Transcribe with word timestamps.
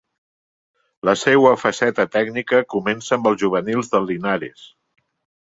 La 1.09 1.13
seua 1.23 1.51
faceta 1.63 2.05
tècnica 2.15 2.63
comença 2.75 3.13
amb 3.19 3.31
els 3.33 3.43
juvenils 3.45 3.93
del 3.95 4.11
Linares. 4.15 4.67